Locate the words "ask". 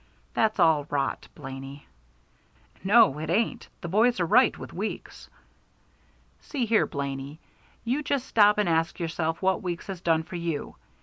8.67-8.99